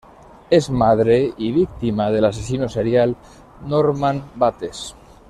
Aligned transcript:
Es 0.49 0.71
madre 0.71 1.31
y 1.37 1.51
víctima 1.51 2.09
del 2.09 2.25
asesino 2.25 2.67
serial 2.67 3.15
Norman 3.67 4.31
Bates. 4.33 4.95